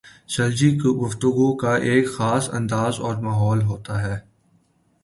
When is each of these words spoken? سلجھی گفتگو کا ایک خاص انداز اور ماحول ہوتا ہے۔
سلجھی 0.27 0.77
گفتگو 0.77 1.55
کا 1.55 1.75
ایک 1.75 2.09
خاص 2.11 2.49
انداز 2.49 2.99
اور 2.99 3.15
ماحول 3.15 3.61
ہوتا 3.61 4.01
ہے۔ 4.01 4.19